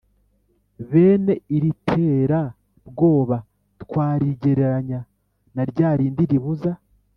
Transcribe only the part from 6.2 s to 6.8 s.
ribuza